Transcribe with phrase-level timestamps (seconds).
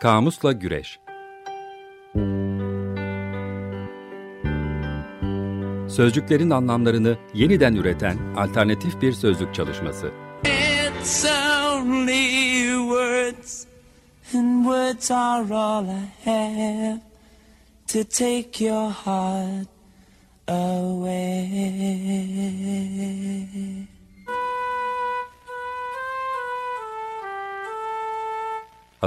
[0.00, 0.98] Kamusla Güreş
[5.88, 10.10] Sözcüklerin anlamlarını yeniden üreten alternatif bir sözlük çalışması.
[10.44, 11.24] It's
[11.74, 13.66] only words
[14.34, 17.00] and words are all I have
[17.92, 19.68] to take your heart
[20.48, 21.46] away.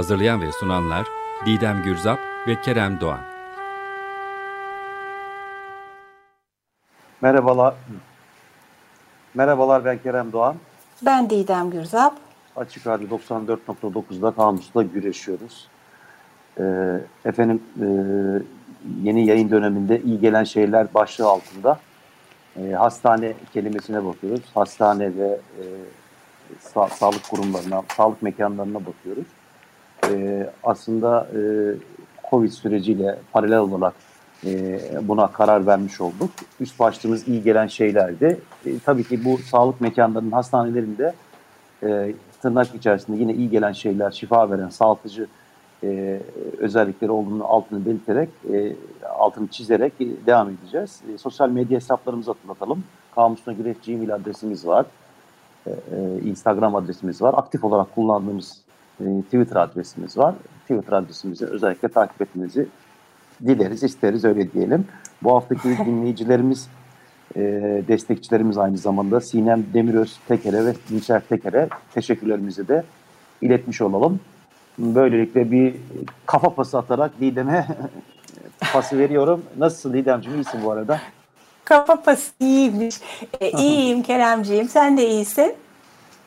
[0.00, 1.06] Hazırlayan ve sunanlar
[1.46, 3.18] Didem Gürzap ve Kerem Doğan.
[7.20, 7.74] Merhabalar.
[9.34, 10.56] Merhabalar ben Kerem Doğan.
[11.02, 12.14] Ben Didem Gürzap.
[12.56, 15.68] Açık Radyo 94.9'da kamusla güreşiyoruz.
[16.58, 16.62] Ee,
[17.24, 17.86] efendim e,
[19.02, 21.78] yeni yayın döneminde iyi gelen şeyler başlığı altında
[22.56, 24.44] e, hastane kelimesine bakıyoruz.
[24.54, 25.64] Hastane ve e,
[26.60, 29.26] sa sağlık kurumlarına, sağlık mekanlarına bakıyoruz.
[30.10, 31.40] E, aslında e,
[32.30, 33.94] Covid süreciyle paralel olarak
[34.46, 36.30] e, buna karar vermiş olduk.
[36.60, 38.40] Üst başlığımız iyi gelen şeylerdi.
[38.66, 41.14] E, tabii ki bu sağlık mekanlarının, hastanelerinde
[41.82, 45.26] e, tırnak içerisinde yine iyi gelen şeyler, şifa veren, sağaltıcı
[45.84, 46.20] e,
[46.58, 48.76] özellikleri olduğunu altını belirterek, e,
[49.08, 49.92] altını çizerek
[50.26, 51.00] devam edeceğiz.
[51.14, 52.84] E, sosyal medya hesaplarımızı hatırlatalım.
[53.14, 54.86] Kamusuna Güreş Gmail adresimiz var.
[55.66, 57.34] E, e, Instagram adresimiz var.
[57.36, 58.60] Aktif olarak kullandığımız
[59.00, 60.34] e, Twitter adresimiz var.
[60.62, 62.66] Twitter adresimizi özellikle takip etmenizi
[63.46, 64.84] dileriz, isteriz öyle diyelim.
[65.22, 66.68] Bu haftaki dinleyicilerimiz,
[67.36, 67.40] e,
[67.88, 72.84] destekçilerimiz aynı zamanda Sinem Demiröz Teker'e ve Dinçer Teker'e teşekkürlerimizi de
[73.42, 74.20] iletmiş olalım.
[74.78, 75.74] Böylelikle bir
[76.26, 77.66] kafa pası atarak Didem'e
[78.72, 79.44] pası veriyorum.
[79.58, 80.38] Nasılsın Didemciğim?
[80.38, 81.00] İyisin bu arada.
[81.64, 82.94] Kafa pası iyiymiş.
[83.40, 84.68] E, iyiyim Keremciğim.
[84.68, 85.54] Sen de iyisin.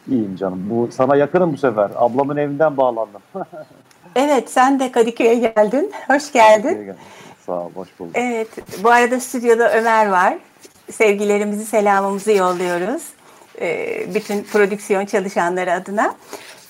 [0.08, 0.70] İyiyim canım.
[0.70, 1.90] Bu sana yakınım bu sefer.
[1.96, 3.22] Ablamın evinden bağlandım.
[4.16, 5.92] evet sen de Kadıköy'e geldin.
[6.08, 6.96] Hoş geldin.
[7.46, 7.70] Sağ ol.
[7.76, 8.12] Hoş bulduk.
[8.16, 8.48] Evet.
[8.84, 10.38] Bu arada stüdyoda Ömer var.
[10.92, 13.04] Sevgilerimizi, selamımızı yolluyoruz.
[13.62, 16.16] E, bütün prodüksiyon çalışanları adına.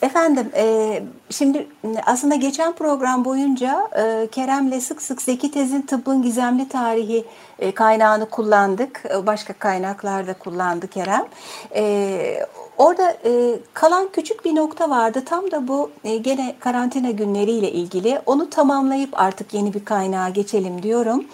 [0.02, 1.68] Efendim, e, şimdi
[2.06, 7.26] aslında geçen program boyunca e, Kerem'le sık sık Zeki Tez'in Tıbbın Gizemli Tarihi
[7.60, 9.04] e, kaynağını kullandık.
[9.26, 11.26] Başka kaynaklarda kullandı Kerem.
[11.76, 12.46] E,
[12.78, 15.24] orada e, kalan küçük bir nokta vardı.
[15.26, 18.22] Tam da bu e, gene karantina günleriyle ilgili.
[18.26, 21.26] Onu tamamlayıp artık yeni bir kaynağa geçelim diyorum.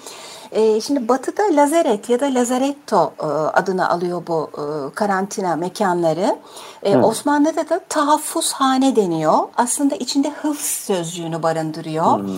[0.51, 6.35] E, şimdi batıda lazaret ya da lazaretto e, adını alıyor bu e, karantina mekanları.
[6.83, 9.39] E, Osmanlı'da da tahaffuzhane deniyor.
[9.57, 12.19] Aslında içinde hıfz sözcüğünü barındırıyor.
[12.19, 12.29] Hmm.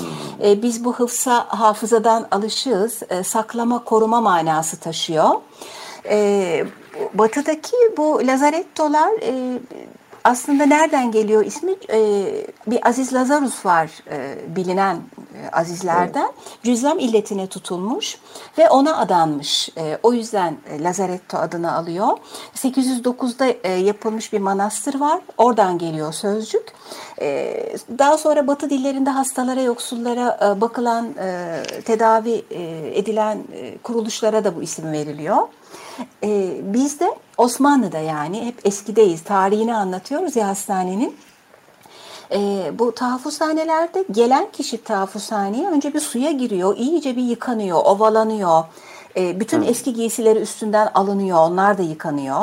[0.44, 3.04] E, biz bu hıfza hafızadan alışığız.
[3.10, 5.30] E, saklama, koruma manası taşıyor.
[6.10, 6.66] E,
[7.14, 9.60] batıdaki bu lazarettolar e,
[10.24, 11.76] aslında nereden geliyor ismi?
[11.90, 16.24] Ee, bir Aziz Lazarus var e, bilinen e, azizlerden.
[16.24, 16.64] Evet.
[16.64, 18.18] Cüzzam illetine tutulmuş
[18.58, 19.70] ve ona adanmış.
[19.78, 22.18] E, o yüzden e, Lazaretto adını alıyor.
[22.56, 25.22] 809'da e, yapılmış bir manastır var.
[25.38, 26.64] Oradan geliyor sözcük.
[27.22, 27.56] E,
[28.00, 34.56] daha sonra Batı dillerinde hastalara, yoksullara e, bakılan, e, tedavi e, edilen e, kuruluşlara da
[34.56, 35.48] bu isim veriliyor.
[36.24, 39.24] E, biz de Osmanlı'da yani hep eskideyiz.
[39.24, 41.16] Tarihini anlatıyoruz ya hastanenin.
[42.32, 48.64] E, bu tahaffuzhanelerde gelen kişi tahaffuzhaneye önce bir suya giriyor, iyice bir yıkanıyor, ovalanıyor.
[49.18, 49.66] E, bütün Hı.
[49.66, 52.42] eski giysileri üstünden alınıyor, onlar da yıkanıyor.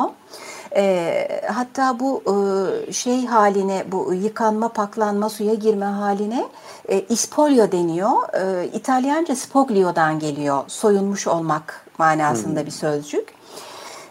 [0.76, 6.46] E, hatta bu e, şey haline, bu yıkanma, paklanma, suya girme haline
[6.88, 8.34] e, ispolio deniyor.
[8.34, 12.66] E, İtalyanca spoglio'dan geliyor, soyunmuş olmak manasında Hı.
[12.66, 13.37] bir sözcük.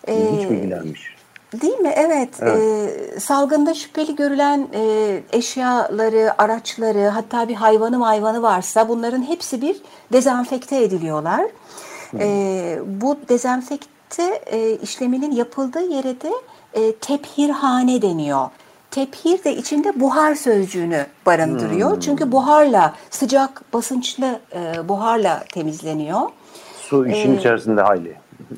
[0.07, 1.17] İlginç ee, bilgilenmiş.
[1.61, 1.91] Değil mi?
[1.95, 2.29] Evet.
[2.41, 2.57] evet.
[3.15, 9.77] E, salgında şüpheli görülen e, eşyaları, araçları, hatta bir hayvanı hayvanı varsa bunların hepsi bir
[10.13, 11.45] dezenfekte ediliyorlar.
[12.19, 16.31] E, bu dezenfekte e, işleminin yapıldığı yere de
[16.73, 18.49] e, tephirhane deniyor.
[18.91, 21.91] Tephir de içinde buhar sözcüğünü barındırıyor.
[21.91, 21.99] Hmm.
[21.99, 26.21] Çünkü buharla, sıcak, basınçlı e, buharla temizleniyor.
[26.81, 28.15] Su işin ee, içerisinde hayli.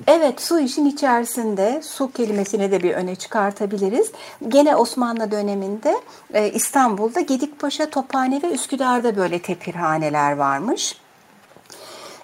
[0.08, 4.12] Evet su işin içerisinde su kelimesini de bir öne çıkartabiliriz.
[4.48, 5.96] Gene Osmanlı döneminde
[6.34, 10.96] e, İstanbul'da Gedikpaşa, Tophane ve Üsküdar'da böyle tepirhaneler varmış.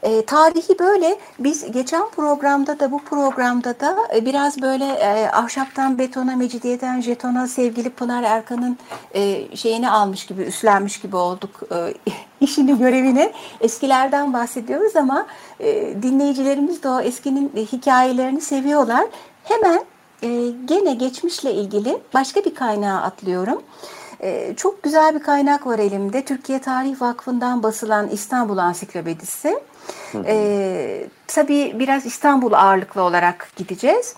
[0.05, 5.99] E, tarihi böyle biz geçen programda da bu programda da e, biraz böyle e, ahşaptan
[5.99, 8.77] betona, mecidiyeden jetona sevgili Pınar Erkan'ın
[9.13, 12.11] e, şeyini almış gibi, üstlenmiş gibi olduk e,
[12.41, 13.31] işini, görevini.
[13.61, 15.25] Eskilerden bahsediyoruz ama
[15.59, 19.05] e, dinleyicilerimiz de o eskinin hikayelerini seviyorlar.
[19.43, 19.85] Hemen
[20.23, 23.61] e, gene geçmişle ilgili başka bir kaynağa atlıyorum.
[24.21, 26.25] E, çok güzel bir kaynak var elimde.
[26.25, 29.59] Türkiye Tarih Vakfı'ndan basılan İstanbul Ansiklopedisi.
[30.25, 34.15] E, tabii biraz İstanbul ağırlıklı olarak gideceğiz.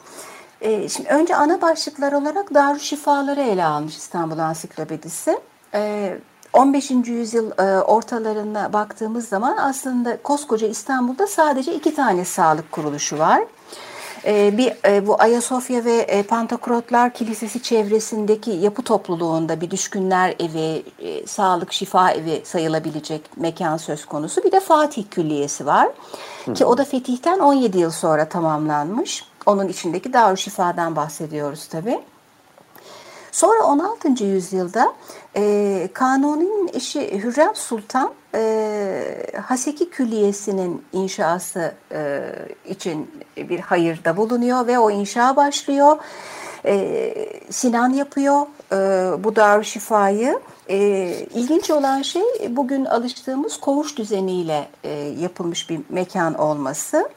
[0.62, 5.40] E, şimdi önce ana başlıklar olarak Darüşşifaları ele almış İstanbul Ansiklopedisi.
[5.74, 6.18] E,
[6.54, 6.92] 15.
[6.92, 13.44] yüzyıl e, ortalarına baktığımız zaman aslında koskoca İstanbul'da sadece iki tane sağlık kuruluşu var.
[14.28, 20.84] E, bir e, bu Ayasofya ve e, Pantakrotlar Kilisesi çevresindeki yapı topluluğunda bir düşkünler evi,
[21.00, 24.44] e, sağlık şifa evi sayılabilecek mekan söz konusu.
[24.44, 25.88] Bir de Fatih Külliyesi var
[26.56, 29.26] ki o da fetihten 17 yıl sonra tamamlanmış.
[29.46, 32.00] Onun içindeki Darüşşifa'dan bahsediyoruz tabii.
[33.32, 34.24] Sonra 16.
[34.24, 34.94] yüzyılda
[35.36, 39.04] e, Kanuni'nin eşi Hürrem Sultan e,
[39.44, 42.22] Haseki Külliyesi'nin inşası e,
[42.70, 45.98] için bir hayırda bulunuyor ve o inşa başlıyor.
[46.66, 47.14] E,
[47.50, 48.42] Sinan yapıyor
[48.72, 48.76] e,
[49.24, 50.40] bu Darüşşifa'yı.
[50.70, 50.78] E,
[51.34, 54.90] ilginç olan şey bugün alıştığımız koğuş düzeniyle e,
[55.20, 57.10] yapılmış bir mekan olması.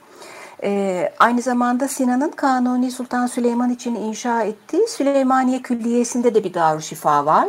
[0.63, 7.27] Ee, aynı zamanda Sinan'ın Kanuni Sultan Süleyman için inşa ettiği Süleymaniye Külliyesi'nde de bir darüşşifa
[7.27, 7.49] var.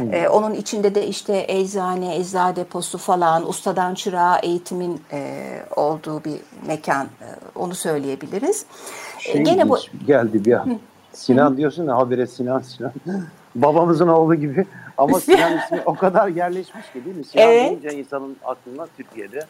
[0.00, 5.38] Ee, onun içinde de işte eczane, eczacı deposu falan, ustadan çırağa eğitimin e,
[5.76, 7.06] olduğu bir mekan.
[7.06, 8.66] E, onu söyleyebiliriz.
[9.18, 10.78] Şey ee, Gene bu geldi bir an.
[11.12, 12.92] Sinan diyorsun da habire Sinan Sinan.
[13.54, 14.66] Babamızın oğlu gibi.
[14.98, 17.24] Ama Sinan ismi o kadar yerleşmiş ki değil mi?
[17.24, 17.70] Sinan evet.
[17.70, 19.40] deyince insanın aklına Türkiye'de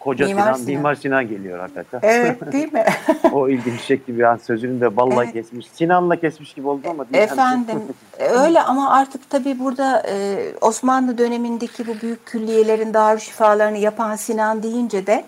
[0.00, 2.00] Koca Mimar Sinan, Sinan, Mimar Sinan geliyor hakikaten.
[2.02, 2.84] Evet değil mi?
[3.32, 5.32] o ilginç şekli bir an sözünü de balla evet.
[5.32, 5.66] kesmiş.
[5.66, 7.82] Sinan'la kesmiş gibi oldu ama değil Efendim
[8.18, 15.06] öyle ama artık tabii burada e, Osmanlı dönemindeki bu büyük külliyelerin darüşşifalarını yapan Sinan deyince
[15.06, 15.24] de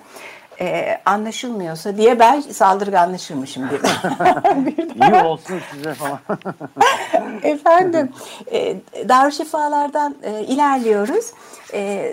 [0.60, 3.80] e, anlaşılmıyorsa diye ben saldırganlaşırmışım bir
[5.12, 6.18] İyi olsun size falan.
[7.42, 8.12] Efendim,
[8.52, 8.76] e,
[9.08, 11.32] Darüşşifalardan e, ilerliyoruz.
[11.72, 12.12] E,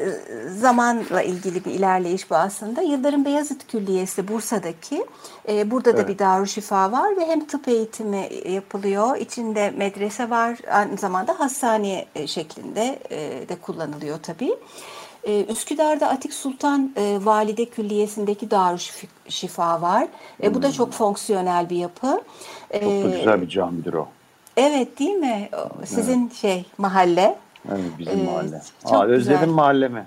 [0.57, 2.81] zamanla ilgili bir ilerleyiş bu aslında.
[2.81, 5.05] Yıldırım Beyazıt Külliyesi Bursa'daki,
[5.49, 5.99] e, burada evet.
[5.99, 12.05] da bir Darüşşifa var ve hem tıp eğitimi yapılıyor, içinde medrese var, aynı zamanda hastane
[12.15, 14.55] e, şeklinde e, de kullanılıyor tabii.
[15.25, 20.07] Ee, Üsküdar'da Atik Sultan e, Valide Külliyesi'ndeki Darüşşifa var.
[20.43, 22.21] E, bu da çok fonksiyonel bir yapı.
[22.73, 24.07] Çok da ee, güzel bir camidir o.
[24.57, 25.49] Evet değil mi?
[25.85, 26.35] Sizin evet.
[26.35, 27.37] şey mahalle.
[27.69, 28.61] Evet bizim ee, mahalle.
[28.85, 30.05] Aa, özledim mahallemi.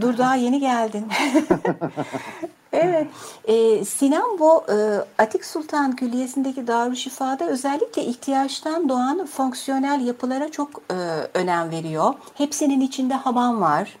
[0.00, 1.06] Dur daha yeni geldin.
[2.82, 3.06] evet.
[3.44, 4.76] Ee, Sinan bu e,
[5.22, 10.94] Atik Sultan Külliyesi'ndeki Darüşşifa'da özellikle ihtiyaçtan doğan fonksiyonel yapılara çok e,
[11.34, 12.14] önem veriyor.
[12.34, 13.98] Hepsinin içinde hamam var.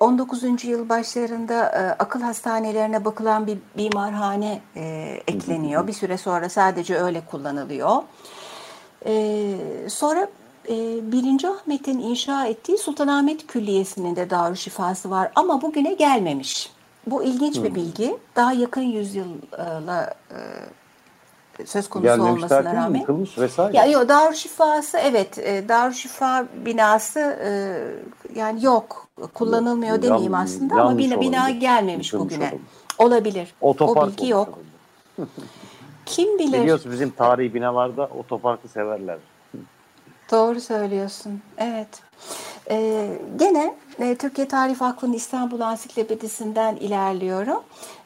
[0.00, 0.64] 19.
[0.64, 1.56] yıl başlarında
[1.98, 4.60] akıl hastanelerine bakılan bir bimarhane
[5.26, 5.86] ekleniyor.
[5.86, 8.02] Bir süre sonra sadece öyle kullanılıyor.
[9.88, 10.28] Sonra
[11.02, 16.75] Birinci Ahmet'in inşa ettiği Sultanahmet Külliyesi'nin de Darüşşifası var ama bugüne gelmemiş.
[17.06, 18.16] Bu ilginç bir bilgi.
[18.36, 20.14] Daha yakın yüzyılla
[21.64, 23.00] söz konusu Gelmemiş olmasına rağmen.
[23.00, 23.76] Yıkılmış vesaire.
[23.76, 25.36] Ya yok Darüşşifası evet
[25.68, 27.38] Darüşşifa binası
[28.34, 32.46] yani yok kullanılmıyor yok, demeyeyim yan, aslında ama bina, bina gelmemiş Yıkılmış bugüne.
[32.98, 33.34] Olabilir.
[33.34, 33.54] olabilir.
[33.60, 34.58] Otopark o bilgi yok.
[36.06, 36.60] Kim bilir?
[36.60, 39.18] Biliyorsun bizim tarihi binalarda otoparkı severler.
[40.30, 41.42] Doğru söylüyorsun.
[41.58, 41.88] Evet.
[42.70, 47.62] Ee, gene e, Türkiye Tarih Vakfı'nın İstanbul Ansiklopedisinden ilerliyorum.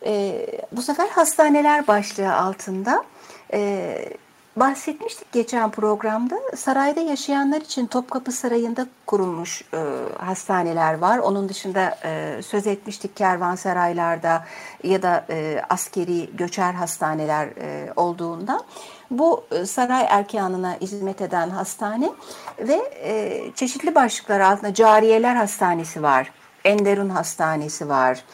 [0.06, 3.04] Ee, bu sefer hastaneler başlığı altında.
[3.52, 4.08] Ee,
[4.56, 6.40] bahsetmiştik geçen programda.
[6.56, 9.78] Sarayda yaşayanlar için Topkapı Sarayı'nda kurulmuş e,
[10.18, 11.18] hastaneler var.
[11.18, 14.44] Onun dışında e, söz etmiştik kervansaraylarda
[14.84, 18.60] ya da e, askeri göçer hastaneler e, olduğunda.
[19.10, 22.10] Bu e, saray erkanına hizmet eden hastane
[22.58, 26.32] ve e, çeşitli başlıklar altında Cariyeler Hastanesi var,
[26.64, 28.24] Enderun Hastanesi var,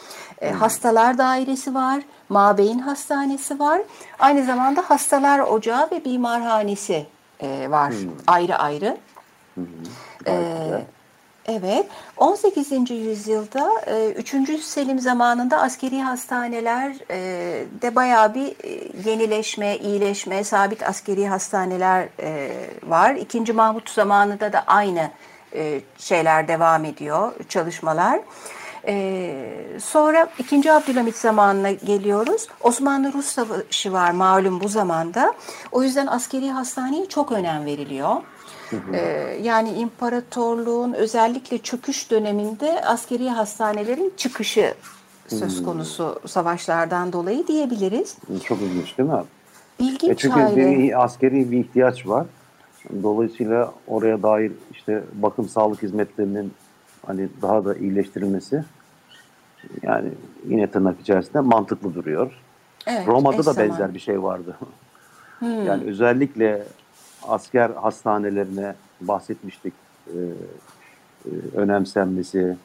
[0.40, 0.58] e, hmm.
[0.58, 3.80] Hastalar Dairesi var, Mabeyin Hastanesi var.
[4.18, 7.06] Aynı zamanda Hastalar Ocağı ve Bimarhanesi
[7.40, 8.10] e, var hmm.
[8.26, 8.96] ayrı ayrı.
[9.54, 9.64] Hmm.
[10.26, 10.84] Ee,
[11.48, 11.86] Evet,
[12.16, 12.90] 18.
[12.90, 13.70] yüzyılda
[14.16, 14.34] 3.
[14.34, 16.92] E, Selim zamanında askeri hastaneler
[17.82, 22.08] e, bayağı bir e, yenileşme, iyileşme, sabit askeri hastaneler
[22.86, 23.14] var.
[23.14, 23.52] 2.
[23.52, 25.10] Mahmut zamanında da aynı
[25.98, 28.20] şeyler devam ediyor, çalışmalar.
[29.78, 30.72] Sonra 2.
[30.72, 32.48] Abdülhamit zamanına geliyoruz.
[32.60, 35.34] Osmanlı-Rus savaşı var malum bu zamanda.
[35.72, 38.16] O yüzden askeri hastaneye çok önem veriliyor.
[38.94, 44.74] Ee, yani imparatorluğun özellikle çöküş döneminde askeri hastanelerin çıkışı
[45.28, 48.16] söz konusu savaşlardan dolayı diyebiliriz.
[48.44, 49.26] Çok ilginç değil mi abi?
[49.78, 52.26] İlginç e çünkü bir askeri bir ihtiyaç var.
[53.02, 56.52] Dolayısıyla oraya dair işte bakım sağlık hizmetlerinin
[57.06, 58.64] hani daha da iyileştirilmesi
[59.82, 60.08] yani
[60.48, 62.32] yine tırnak içerisinde mantıklı duruyor.
[62.86, 63.70] Evet, Roma'da da zamanlı.
[63.72, 64.56] benzer bir şey vardı.
[65.38, 65.66] Hmm.
[65.66, 66.62] Yani özellikle
[67.22, 69.74] asker hastanelerine bahsetmiştik.
[70.06, 70.12] Ee,
[71.26, 72.56] e, önemsenmesi,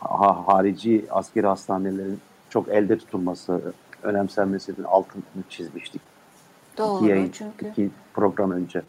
[0.00, 2.20] ha, harici askeri hastanelerin
[2.50, 3.72] çok elde tutulması,
[4.02, 6.02] önemsenmesinin altını çizmiştik.
[6.78, 7.68] Doğru iki, yayın, çünkü.
[7.68, 8.82] iki program önce.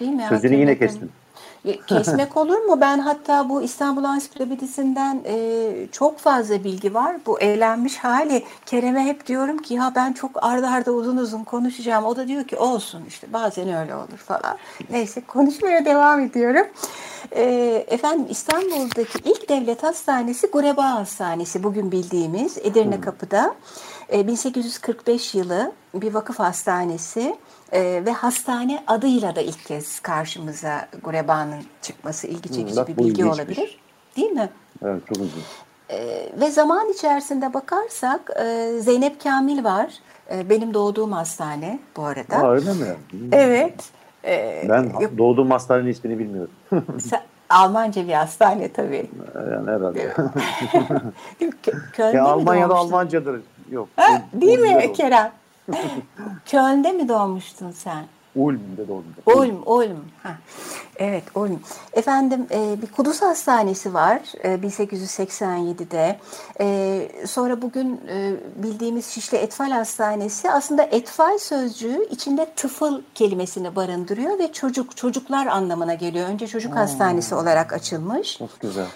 [0.00, 0.26] Değil mi?
[0.28, 1.10] Sözünü yine kestim.
[1.64, 2.80] E, Kesmek olur mu?
[2.80, 7.16] Ben hatta bu İstanbul Ansiklopedisinden e, çok fazla bilgi var.
[7.26, 8.44] Bu eğlenmiş hali.
[8.66, 12.04] Kerem'e hep diyorum ki ya ben çok arda arda uzun uzun konuşacağım.
[12.04, 14.56] O da diyor ki olsun işte bazen öyle olur falan.
[14.90, 16.66] Neyse konuşmaya devam ediyorum.
[17.32, 17.44] E,
[17.88, 21.62] efendim İstanbul'daki ilk devlet hastanesi Gureba Hastanesi.
[21.62, 23.54] Bugün bildiğimiz Edirne Kapı'da.
[24.12, 27.36] E, 1845 yılı bir vakıf hastanesi.
[27.72, 33.10] Ee, ve hastane adıyla da ilk kez karşımıza Gureba'nın çıkması ilgi çekici bak bir bilgi
[33.10, 33.38] ilginçmiş.
[33.40, 33.78] olabilir.
[34.16, 34.48] Değil mi?
[34.84, 35.42] Evet çok uzun.
[35.90, 39.94] Ee, ve zaman içerisinde bakarsak e, Zeynep Kamil var.
[40.34, 42.36] E, benim doğduğum hastane bu arada.
[42.36, 42.86] Aa, öyle mi?
[43.10, 43.18] Hmm.
[43.32, 43.74] Evet.
[44.24, 46.50] Ee, Ben yok, doğduğum hastanenin ismini bilmiyorum.
[47.50, 49.10] Almanca bir hastane tabii.
[49.34, 50.12] yani herhalde.
[51.40, 52.74] Kö- Köln'de ya Almanya'da?
[52.74, 53.40] Almancadır.
[53.70, 53.88] Yok.
[53.96, 54.92] Ha, değil mi.
[54.92, 55.32] Kerem?
[56.46, 58.04] Köln'de mi doğmuştun sen?
[58.36, 59.14] Ulm'de doğdum.
[59.26, 59.96] Ulm, Ulm.
[60.22, 60.30] Ha.
[60.96, 61.60] Evet, Ulm.
[61.92, 66.18] Efendim e, bir Kudüs Hastanesi var e, 1887'de.
[66.60, 68.32] E, sonra bugün e,
[68.62, 75.94] bildiğimiz Şişli Etfal Hastanesi aslında etfal sözcüğü içinde tıfıl kelimesini barındırıyor ve çocuk, çocuklar anlamına
[75.94, 76.28] geliyor.
[76.28, 78.38] Önce çocuk hastanesi olarak açılmış.
[78.38, 78.86] Çok güzel.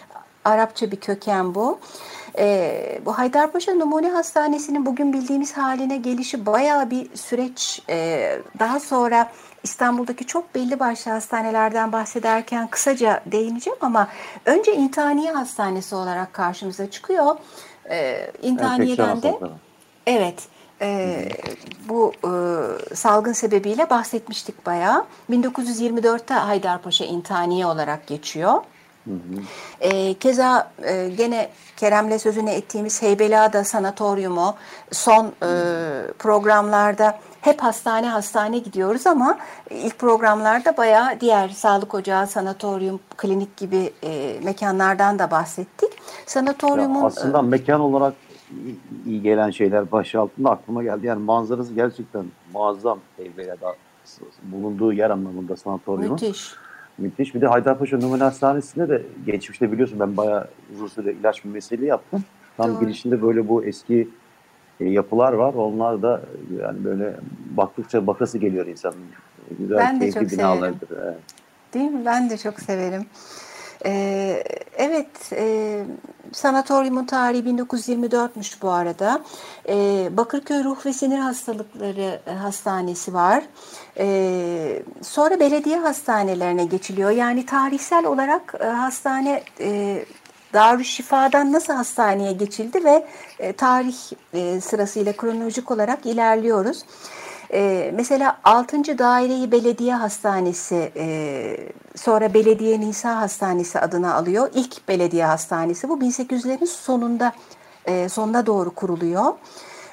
[0.44, 1.78] Arapça bir köken bu.
[2.38, 7.82] Ee, bu Haydarpaşa Numune Hastanesi'nin bugün bildiğimiz haline gelişi bayağı bir süreç.
[7.90, 9.32] Ee, daha sonra
[9.62, 14.08] İstanbul'daki çok belli başlı hastanelerden bahsederken kısaca değineceğim ama
[14.44, 17.36] önce İntihaniye Hastanesi olarak karşımıza çıkıyor.
[17.90, 19.38] Ee, Enfeksiyon İntihaniye'den de.
[20.06, 20.48] Evet.
[20.82, 21.28] e,
[21.88, 22.32] bu e,
[22.94, 25.04] salgın sebebiyle bahsetmiştik bayağı.
[25.30, 28.62] 1924'te Haydarpaşa İntihaniye olarak geçiyor.
[29.80, 34.54] E, keza e, gene Kerem'le sözünü ettiğimiz Heybeliada Sanatoryumu
[34.92, 35.50] son e,
[36.18, 39.38] programlarda hep hastane hastane gidiyoruz ama
[39.70, 45.90] ilk programlarda bayağı diğer sağlık ocağı, sanatoryum, klinik gibi e, mekanlardan da bahsettik.
[46.26, 48.14] Sanatoryumun Ya aslında mekan olarak
[49.06, 51.06] iyi- gelen şeyler başı altında aklıma geldi.
[51.06, 53.74] Yani manzarası gerçekten muazzam Heybeliada
[54.42, 56.12] bulunduğu yer anlamında e, sanatoryumun.
[56.12, 56.54] müthiş.
[57.00, 57.34] Müthiş.
[57.34, 62.24] Bir de Haydarpaşa Numune Hastanesi'nde de geçmişte biliyorsun ben bayağı uzun süre ilaç mümessili yaptım.
[62.56, 62.80] Tam Doğru.
[62.80, 64.08] girişinde böyle bu eski
[64.80, 65.54] e, yapılar var.
[65.54, 66.20] Onlar da
[66.62, 67.16] yani böyle
[67.56, 68.96] baktıkça bakası geliyor insanın.
[69.58, 70.88] Güzel, Ben de çok binalardır.
[71.04, 71.18] Evet.
[71.74, 72.02] Değil mi?
[72.04, 73.06] Ben de çok severim.
[73.86, 74.44] Ee,
[74.76, 75.84] evet, e,
[76.32, 79.20] sanatoryumun tarihi 1924'müş bu arada.
[79.68, 83.44] Ee, Bakırköy Ruh ve Sinir Hastalıkları e, Hastanesi var.
[83.98, 87.10] Ee, sonra belediye hastanelerine geçiliyor.
[87.10, 90.04] Yani tarihsel olarak e, hastane e,
[90.52, 93.06] Darüşşifa'dan nasıl hastaneye geçildi ve
[93.38, 93.96] e, tarih
[94.34, 96.84] e, sırasıyla kronolojik olarak ilerliyoruz.
[97.52, 98.98] Ee, mesela 6.
[98.98, 101.56] Daireyi Belediye Hastanesi, e,
[101.96, 104.50] sonra Belediye Nisa Hastanesi adını alıyor.
[104.54, 107.32] İlk belediye hastanesi bu 1800'lerin sonunda
[107.84, 109.24] e, sonuna doğru kuruluyor.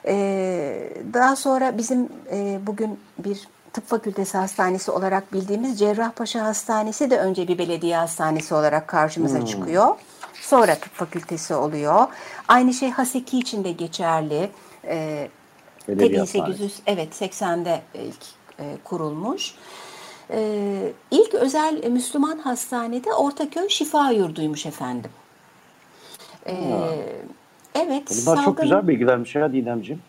[0.08, 7.20] E, daha sonra bizim e, bugün bir tıp fakültesi hastanesi olarak bildiğimiz Cerrahpaşa Hastanesi de
[7.20, 9.96] önce bir belediye hastanesi olarak karşımıza çıkıyor.
[10.42, 12.08] Sonra tıp fakültesi oluyor.
[12.48, 14.50] Aynı şey Haseki için de geçerli.
[14.86, 15.28] E,
[15.88, 16.34] Hastanesi.
[16.34, 18.24] 1800 evet 80'de ilk
[18.60, 19.54] e, kurulmuş.
[20.32, 25.12] E, ilk özel e, Müslüman hastanede Ortaköy Şifa Yurdu'ymuş efendim.
[26.48, 26.54] E,
[27.76, 28.24] evet.
[28.26, 30.02] Bunlar çok salgın- güzel bilgilermiş ya Didemciğim.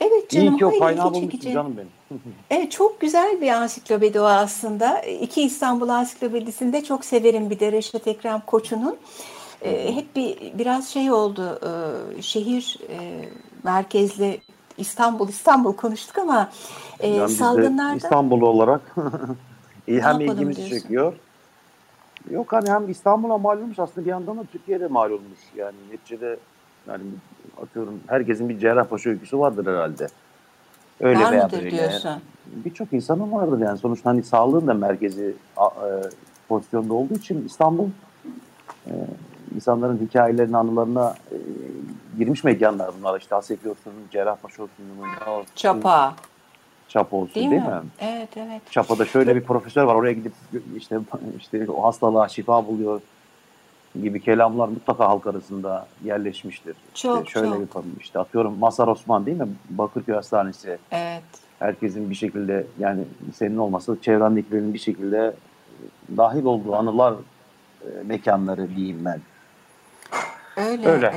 [0.00, 0.54] Evet canım.
[0.54, 2.20] İyi ki o kaynağı bulmuşsun canım benim.
[2.50, 5.00] Evet çok güzel bir ansiklopedi o aslında.
[5.02, 8.96] İki İstanbul Ansiklopedisinde çok severim bir de Reşat Ekrem Koçu'nun.
[9.62, 11.60] Ee, hep bir biraz şey oldu.
[12.18, 13.24] e, şehir e,
[13.62, 14.40] merkezli
[14.76, 16.50] İstanbul İstanbul konuştuk ama
[17.00, 18.80] e, Yani salgınlarda İstanbul olarak
[19.86, 20.78] hem ilgimizi diyorsun?
[20.78, 21.12] çekiyor.
[22.30, 25.38] Yok hani hem İstanbul'a mal olmuş aslında bir yandan da Türkiye'de mal olmuş.
[25.56, 26.36] Yani neticede
[26.88, 27.02] yani
[27.62, 30.06] atıyorum herkesin bir Cerrahpaşa öyküsü vardır herhalde.
[31.00, 31.70] Öyle var veya böyle.
[31.70, 32.10] diyorsun?
[32.46, 35.68] Birçok insanın vardır yani sonuçta hani sağlığın da merkezi e,
[36.48, 37.88] pozisyonda olduğu için İstanbul
[38.86, 38.92] e,
[39.54, 41.36] insanların hikayelerine, anılarına e,
[42.18, 43.20] girmiş mekanlar bunlar.
[43.20, 44.84] İşte Haseki olsun, Cerrahpaşa olsun,
[45.26, 46.14] olsun, Çapa.
[46.88, 47.68] Çapa olsun Değil, değil, mi?
[47.68, 47.82] mi?
[48.00, 48.62] Evet, evet.
[48.70, 49.94] Çapa'da şöyle bir profesör var.
[49.94, 50.32] Oraya gidip
[50.76, 50.98] işte
[51.38, 53.00] işte o hastalığa şifa buluyor
[54.02, 56.76] gibi kelamlar mutlaka halk arasında yerleşmiştir.
[56.94, 57.60] Çok, işte şöyle çok.
[57.60, 59.48] yapalım işte atıyorum Masar Osman değil mi?
[59.70, 60.78] Bakırköy Hastanesi.
[60.90, 61.22] Evet.
[61.58, 63.04] Herkesin bir şekilde yani
[63.34, 65.34] senin olmasa çevrendekilerin bir şekilde
[66.16, 67.14] dahil olduğu anılar
[67.82, 69.20] e, mekanları diyeyim ben.
[70.56, 70.88] Öyle.
[70.88, 71.12] Öyle.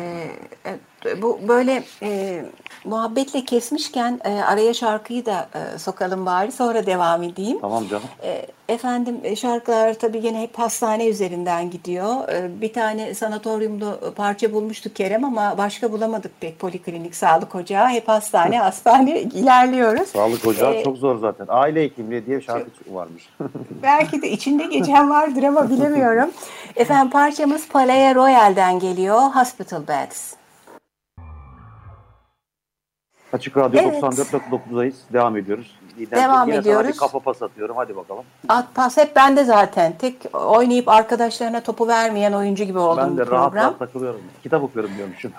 [1.05, 2.45] e, bu böyle e,
[2.85, 7.57] muhabbetle kesmişken e, araya şarkıyı da e, sokalım bari sonra devam edeyim.
[7.61, 8.03] Tamam canım.
[8.23, 12.29] E, Efendim e, şarkılar tabii gene hep hastane üzerinden gidiyor.
[12.29, 17.87] E, Bir tane sanatoryumda parça bulmuştuk Kerem ama başka bulamadık pek poliklinik sağlık ocağı.
[17.89, 20.07] Hep hastane hastane ilerliyoruz.
[20.09, 21.45] Sağlık ocağı Ee, çok zor zaten.
[21.49, 23.29] Aile hekimliği diye şarkı varmış.
[23.83, 26.29] Belki de içinde geçen vardır ama bilemiyorum.
[26.75, 29.17] Efendim parçamız Palais Royal'den geliyor.
[29.21, 30.33] Hospital Beds.
[33.35, 34.03] Açık Radyo Evet.
[34.03, 34.93] 94.9'dayız.
[35.13, 35.75] Devam ediyoruz.
[35.99, 36.95] Didem, Devam yine ediyoruz.
[36.95, 37.75] Sana kafa pas atıyorum.
[37.77, 38.23] Hadi bakalım.
[38.49, 39.93] At pas hep bende zaten.
[39.99, 43.63] Tek oynayıp arkadaşlarına topu vermeyen oyuncu gibi oldum ben bu de rahat program.
[43.65, 44.21] rahat takılıyorum.
[44.43, 45.31] Kitap okuyorum diyormuşum.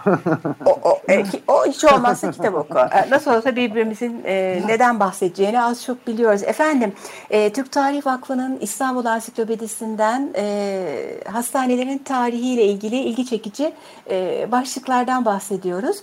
[0.67, 2.79] O, o, e, ki- o hiç olmazsa kitap oku.
[2.79, 6.43] E, Nasıl olsa birbirimizin e, neden bahsedeceğini az çok biliyoruz.
[6.43, 6.93] Efendim,
[7.31, 10.85] e, Türk Tarih Vakfı'nın İstanbul Ansiklopedisinden e,
[11.33, 13.73] hastanelerin tarihiyle ilgili ilgi çekici
[14.11, 15.97] e, başlıklardan bahsediyoruz.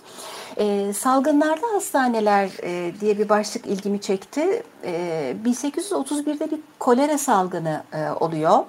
[0.58, 4.64] E, salgınlarda hastaneler e, diye bir başlık ilgimi çekti.
[4.84, 8.60] E, 1831'de bir kolera salgını e, oluyor.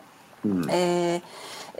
[0.70, 1.20] E,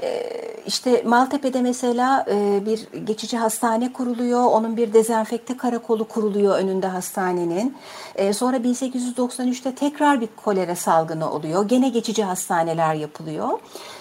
[0.03, 0.31] e,
[0.67, 4.45] işte Maltepe'de mesela e, bir geçici hastane kuruluyor.
[4.45, 7.77] Onun bir dezenfekte karakolu kuruluyor önünde hastanenin.
[8.15, 11.69] E, sonra 1893'te tekrar bir kolera salgını oluyor.
[11.69, 13.59] Gene geçici hastaneler yapılıyor.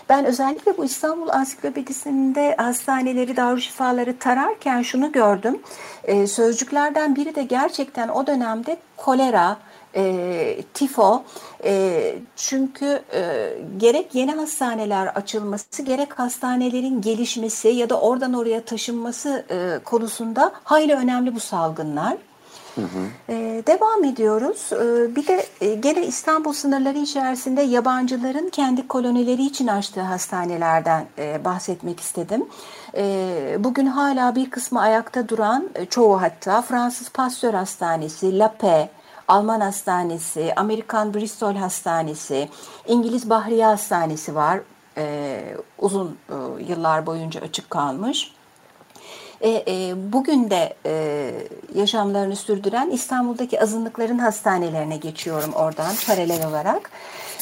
[0.10, 5.62] Ben özellikle bu İstanbul Ansiklopedisi'nde hastaneleri, darüşşifaları tararken şunu gördüm.
[6.04, 9.58] E, sözcüklerden biri de gerçekten o dönemde kolera,
[9.96, 11.24] e, tifo
[11.64, 19.46] e, çünkü e, gerek yeni hastaneler açılması gerek hastanelerin gelişmesi ya da oradan oraya taşınması
[19.50, 22.18] e, konusunda hayli önemli bu salgınlar.
[23.30, 24.70] E, devam ediyoruz.
[24.74, 31.46] E, bir de e, gene İstanbul sınırları içerisinde yabancıların kendi kolonileri için açtığı hastanelerden e,
[31.46, 32.46] bahsetmek istedim.
[32.98, 38.88] E, bugün hala bir kısmı ayakta duran, e, çoğu hatta Fransız Pasteur Hastanesi, La Paix,
[39.28, 42.50] Alman Hastanesi, Amerikan Bristol Hastanesi,
[42.88, 44.60] İngiliz Bahriye Hastanesi var.
[45.80, 48.34] Uzun e, yıllar boyunca açık kalmış.
[49.44, 51.32] E, e, bugün de e,
[51.76, 56.92] yaşamlarını sürdüren İstanbul'daki azınlıkların hastanelerine geçiyorum oradan paralel olarak.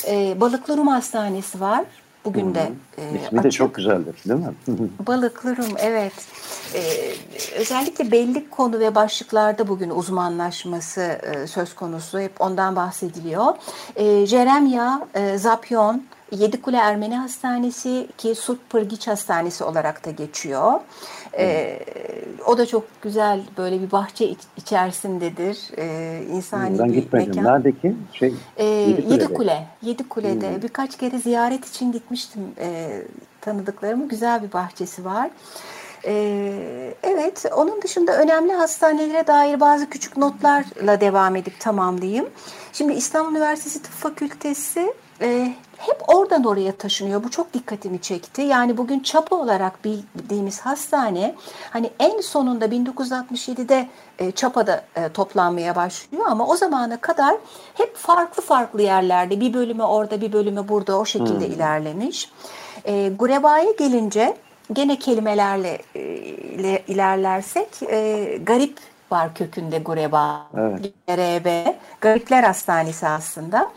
[0.08, 1.86] E, Balıklı Rum Hastanesi var.
[2.26, 3.60] Bugün de e, İsmi de açık.
[3.60, 4.54] çok güzeldir değil mi?
[5.08, 6.14] Balıklı Rum evet.
[6.76, 7.12] Ee,
[7.60, 12.20] özellikle belli konu ve başlıklarda bugün uzmanlaşması e, söz konusu.
[12.20, 13.54] Hep ondan bahsediliyor.
[13.96, 20.74] E, Jeremya, e, Zapyon, Yedikule Ermeni Hastanesi ki Surp Pırgiç Hastanesi olarak da geçiyor.
[21.38, 21.80] E,
[22.46, 25.78] o da çok güzel böyle bir bahçe iç- içerisindedir.
[25.78, 27.36] E, insani ben bir gitmedim.
[27.36, 27.44] mekan.
[27.54, 27.96] Neredeki?
[28.14, 29.14] Şey, Ee, Yedikule'de.
[29.14, 29.68] Yedikule.
[29.82, 33.02] Yedikule'de birkaç kere ziyaret için gitmiştim e,
[33.42, 34.08] tanıdıklarımın.
[34.08, 35.30] Güzel bir bahçesi var.
[36.06, 42.30] Ee, evet, onun dışında önemli hastanelere dair bazı küçük notlarla devam edip tamamlayayım.
[42.74, 47.24] Şimdi İstanbul Üniversitesi Tıp Fakültesi e, hep oradan oraya taşınıyor.
[47.24, 48.42] Bu çok dikkatimi çekti.
[48.42, 51.36] Yani bugün çapa olarak bildiğimiz hastane
[51.70, 57.36] hani en sonunda 1967'de e, çapada e, toplanmaya başlıyor ama o zamana kadar
[57.74, 62.32] hep farklı farklı yerlerde bir bölümü orada bir bölümü burada o şekilde ilerlemiş.
[62.86, 64.38] E, Gureba'ya gelince
[64.74, 68.78] gene kelimelerle e, ile- ilerlersek e, garip
[69.12, 70.48] var kökünde Gureba.
[70.58, 70.80] Evet.
[71.08, 73.72] GRB, Garipler Hastanesi aslında.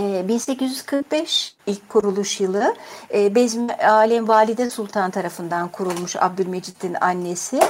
[0.00, 2.74] E, 1845 ilk kuruluş yılı
[3.14, 7.60] e, Bezmi Alem Valide Sultan tarafından kurulmuş Abdülmecit'in annesi.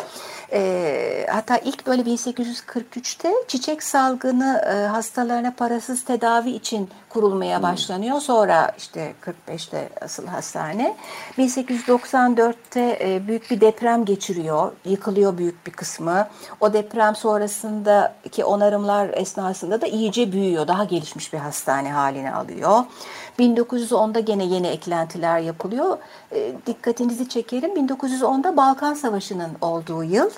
[0.52, 8.20] E, hatta ilk böyle 1843'te çiçek salgını e, hastalarına parasız tedavi için kurulmaya başlanıyor.
[8.20, 10.96] Sonra işte 45'te asıl hastane.
[11.38, 14.72] 1894'te e, büyük bir deprem geçiriyor.
[14.84, 16.28] Yıkılıyor büyük bir kısmı.
[16.60, 20.68] O deprem sonrasındaki onarımlar esnasında da iyice büyüyor.
[20.68, 22.84] Daha gelişmiş bir hastane haline alıyor.
[23.38, 25.98] 1910'da gene yeni eklentiler yapılıyor.
[26.32, 27.88] E, dikkatinizi çekerim.
[27.88, 30.30] 1910'da Balkan Savaşı'nın olduğu yıl.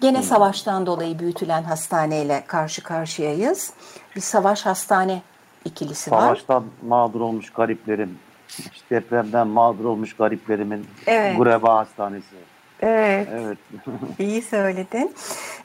[0.00, 3.72] Gene savaştan dolayı büyütülen hastaneyle karşı karşıyayız.
[4.16, 5.22] Bir savaş hastane
[5.66, 6.20] ikilisi var.
[6.20, 11.36] Savaştan mağdur olmuş gariplerim, işte depremden mağdur olmuş gariplerimin Evet.
[11.36, 12.36] Gureba Hastanesi.
[12.80, 13.28] Evet.
[13.32, 13.58] Evet.
[14.18, 15.14] İyi söyledin.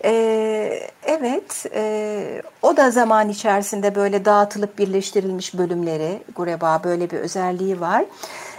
[0.04, 7.82] Ee, evet, e, o da zaman içerisinde böyle dağıtılıp birleştirilmiş bölümleri, Gureba böyle bir özelliği
[7.82, 8.06] var.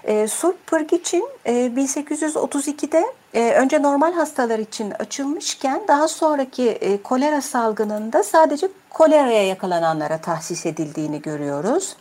[0.05, 7.41] E, Surpırg için e, 1832'de e, önce normal hastalar için açılmışken daha sonraki e, kolera
[7.41, 11.97] salgınında sadece koleraya yakalananlara tahsis edildiğini görüyoruz.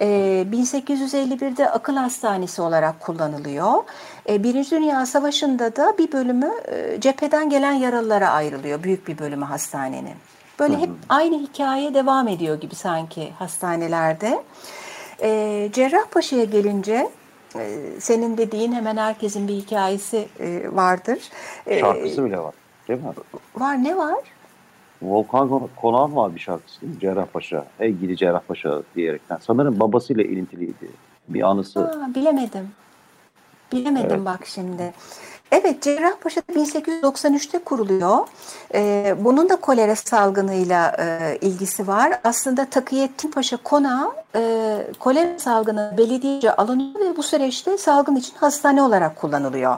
[0.00, 3.84] 1851'de e, akıl hastanesi olarak kullanılıyor.
[4.28, 8.82] E, Birinci Dünya Savaşı'nda da bir bölümü e, cepheden gelen yaralılara ayrılıyor.
[8.82, 10.14] Büyük bir bölümü hastanenin.
[10.58, 14.42] Böyle hep aynı hikaye devam ediyor gibi sanki hastanelerde.
[15.72, 17.10] Cerrahpaşa'ya gelince
[17.98, 20.28] senin dediğin hemen herkesin bir hikayesi
[20.72, 21.18] vardır.
[21.80, 22.54] Şarkısı bile var
[22.88, 23.06] değil mi?
[23.56, 24.18] Var ne var?
[25.02, 27.00] Volkan Konağ'ın var bir şarkısı değil mi?
[27.00, 27.66] Cerrahpaşa.
[27.80, 29.38] Ey gidi Cerrahpaşa diyerekten.
[29.40, 30.88] Sanırım babasıyla ilintiliydi.
[31.28, 31.80] Bir anısı.
[31.80, 32.70] Ha, bilemedim.
[33.72, 34.24] Bilemedim evet.
[34.24, 34.92] bak şimdi.
[35.52, 38.18] Evet Cerrahpaşa 1893'te kuruluyor.
[38.74, 42.20] Ee, bunun da kolera salgınıyla e, ilgisi var.
[42.24, 44.42] Aslında Takiyettin Paşa konağı e,
[44.98, 49.76] kolera salgını belediyece alınıyor ve bu süreçte salgın için hastane olarak kullanılıyor.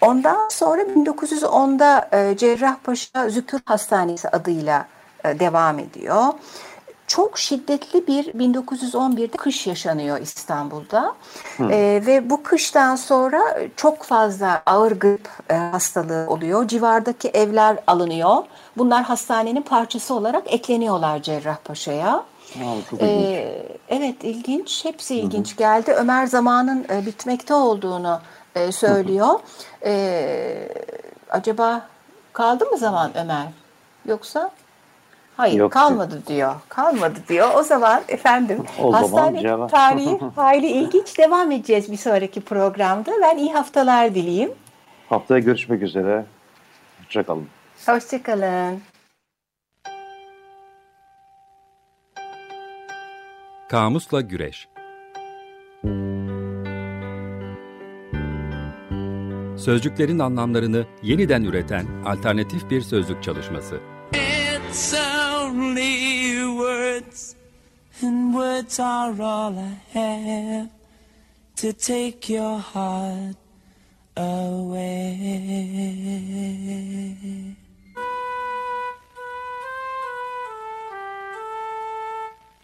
[0.00, 4.86] Ondan sonra 1910'da e, Cerrahpaşa Zükür Hastanesi adıyla
[5.24, 6.24] e, devam ediyor.
[7.10, 11.14] Çok şiddetli bir 1911'de kış yaşanıyor İstanbul'da
[11.60, 13.40] e, ve bu kıştan sonra
[13.76, 16.68] çok fazla ağır grip e, hastalığı oluyor.
[16.68, 18.44] Civardaki evler alınıyor.
[18.76, 22.24] Bunlar hastanenin parçası olarak ekleniyorlar Cerrahpaşa'ya.
[23.00, 24.84] Ee, evet ilginç.
[24.84, 25.58] Hepsi ilginç hı hı.
[25.58, 25.92] geldi.
[25.92, 28.20] Ömer zamanın e, bitmekte olduğunu
[28.54, 29.40] e, söylüyor.
[29.84, 30.68] E,
[31.30, 31.86] acaba
[32.32, 33.46] kaldı mı zaman Ömer?
[34.06, 34.50] Yoksa?
[35.40, 35.72] Hayır Yok.
[35.72, 36.54] kalmadı diyor.
[36.68, 37.48] Kalmadı diyor.
[37.54, 43.12] O zaman efendim o hastane zaman tarihi hayli ilginç devam edeceğiz bir sonraki programda.
[43.22, 44.52] Ben iyi haftalar dileyim.
[45.08, 46.24] Haftaya görüşmek üzere.
[46.98, 47.46] Hoşçakalın.
[47.86, 48.80] Hoşçakalın.
[53.68, 54.68] Kamusla Güreş
[59.56, 63.80] Sözcüklerin anlamlarını yeniden üreten alternatif bir sözlük çalışması.
[64.14, 64.94] It's
[65.50, 67.34] only words
[68.02, 70.68] and words are all I have
[71.56, 73.36] to take your heart
[74.16, 75.16] away.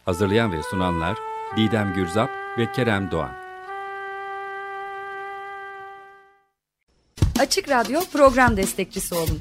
[0.05, 1.19] Hazırlayan ve sunanlar
[1.57, 3.33] Didem Gürzap ve Kerem Doğan.
[7.41, 9.41] Açık Radyo program destekçisi olun.